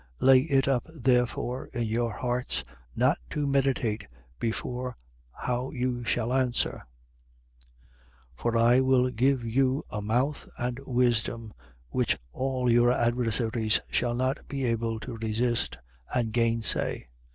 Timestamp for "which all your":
11.89-12.91